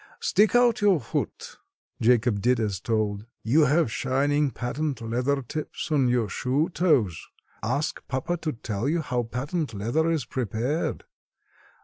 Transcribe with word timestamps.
Stick 0.19 0.55
out 0.55 0.81
your 0.81 0.99
foot." 0.99 1.59
Jacob 2.01 2.41
did 2.41 2.59
as 2.59 2.79
told. 2.79 3.27
"You 3.43 3.65
have 3.65 3.91
shining 3.91 4.49
patent 4.49 4.99
leather 4.99 5.43
tips 5.43 5.91
on 5.91 6.07
your 6.07 6.27
shoe 6.27 6.69
toes. 6.69 7.27
Ask 7.61 8.01
papa 8.07 8.37
to 8.37 8.53
tell 8.53 8.89
you 8.89 9.01
how 9.01 9.21
patent 9.21 9.75
leather 9.75 10.09
is 10.09 10.25
prepared. 10.25 11.03